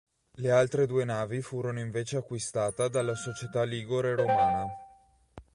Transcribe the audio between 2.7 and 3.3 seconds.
dalla